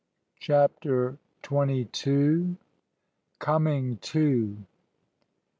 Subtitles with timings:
[0.39, 2.57] CHAPTER TWENTY TWO.
[3.39, 4.65] COMING TO.